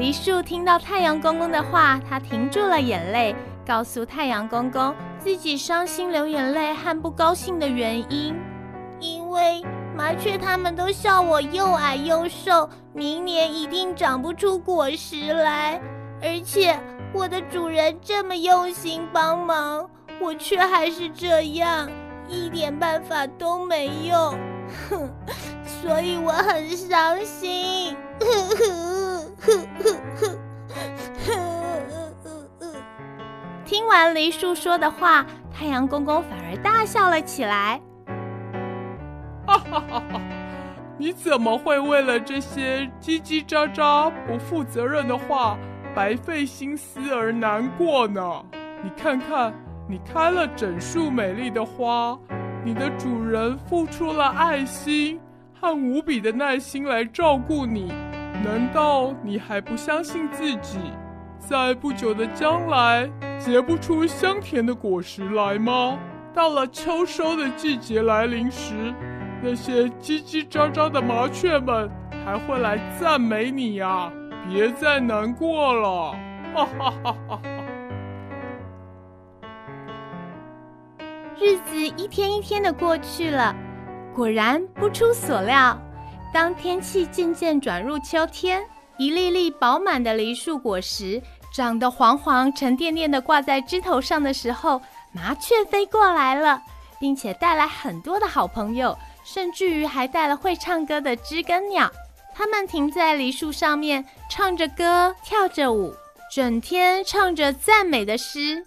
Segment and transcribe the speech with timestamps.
[0.00, 8.34] 梨树听到太阳公公的话，他停住了眼泪，告诉太阳公公自己伤心流眼泪和不高兴的原因。
[8.98, 9.62] 因为
[9.94, 15.78] 麻雀他们都笑我又矮又瘦，明年一定长不出果实来。
[16.22, 16.80] 而且
[17.12, 19.86] 我的主人这么用心帮忙，
[20.18, 21.90] 我却还是这样，
[22.26, 24.34] 一点办法都没有。
[24.88, 25.10] 哼，
[25.82, 27.94] 所以我很伤心。
[28.18, 29.99] 呵呵呵呵呵呵。
[33.80, 37.80] 听完梨树说的话，太阳公公反而大笑了起来。
[39.46, 40.02] 哈哈哈！
[40.12, 40.20] 哈
[40.98, 45.56] 你怎么会为了这些叽叽喳喳、不负责任的话，
[45.94, 48.44] 白费心思而难过呢？
[48.84, 49.50] 你看看，
[49.88, 52.18] 你开了整束美丽的花。
[52.62, 55.18] 你的主人付出了爱心
[55.58, 57.90] 和无比的耐心来照顾你，
[58.44, 60.78] 难道你还不相信自己，
[61.38, 63.08] 在不久的将来
[63.40, 65.98] 结不出香甜的果实来吗？
[66.34, 68.94] 到了秋收的季节来临时，
[69.42, 71.90] 那些叽叽喳喳的麻雀们
[72.24, 74.12] 还会来赞美你呀！
[74.48, 76.12] 别再难过了，
[76.54, 77.42] 哈哈哈哈哈。
[81.38, 83.56] 日子一天一天的过去了，
[84.14, 85.76] 果然不出所料，
[86.32, 88.62] 当天气渐渐转入秋天，
[88.98, 91.20] 一粒粒饱满的梨树果实
[91.52, 94.80] 长得黄黄、沉甸甸的挂在枝头上的时候，
[95.12, 96.62] 麻雀飞过来了，
[96.98, 101.90] 并且带来很多的好朋友，甚至于还带了会唱歌的知更鸟。
[102.34, 105.94] 它们停在梨树上面，唱着歌，跳着舞，
[106.32, 108.64] 整天唱着赞美的诗。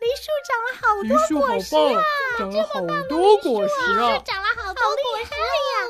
[0.00, 2.02] 梨树长了好多果实啊！
[2.38, 4.22] 长了好多果实啊！
[4.24, 5.83] 长了好多果实呀！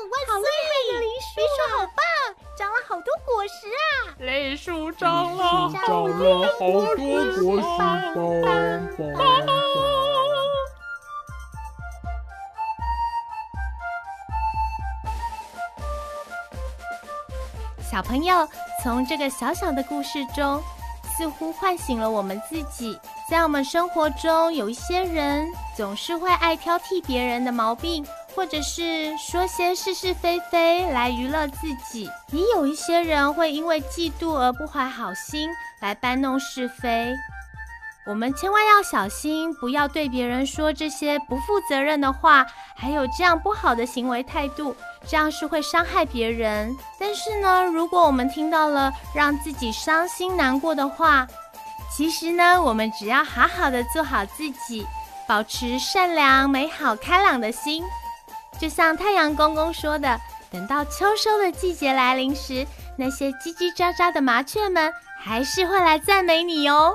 [3.47, 4.15] 实啊！
[4.19, 6.95] 梨树长了长了好多
[7.41, 8.41] 果实，棒棒
[9.13, 9.45] 棒！
[17.91, 18.47] 小朋友，
[18.83, 20.61] 从这个小小的故事中，
[21.15, 22.99] 似乎唤醒了我们自己。
[23.29, 37.13] 在我们生活中，有一些人总是会爱挑剔别人的毛病，或者是说些是是非非来娱乐自己；也有一些人会因为嫉妒而不怀好心来搬弄是非。
[38.07, 42.45] 我们千万要小心，不要对别人说这些不负责任的话，
[42.75, 44.75] 还有这样不好的行为态度，
[45.07, 46.75] 这样是会伤害别人。
[46.99, 51.25] 但是呢，如果我们听到了让自己伤心难过的话，
[51.91, 54.85] 其实呢，我们只要好好的做好自己，
[55.27, 57.83] 保持善良、美好、开朗的心，
[58.59, 60.19] 就像太阳公公说的，
[60.51, 62.65] 等到秋收的季节来临时，
[62.97, 66.93] 那些叽叽喳喳的麻雀们还是会来赞美你哦。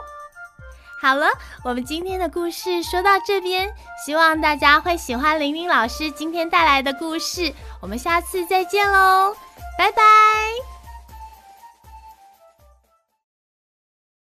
[1.01, 1.29] 好了，
[1.65, 3.73] 我们今天的故事说到这边，
[4.05, 7.53] 希望大家会喜欢玲玲老师今天带来的故事。
[7.81, 9.35] 我们下次再见喽，
[9.79, 10.80] 拜拜。